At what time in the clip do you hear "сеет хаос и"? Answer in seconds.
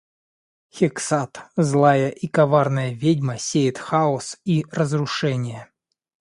3.37-4.65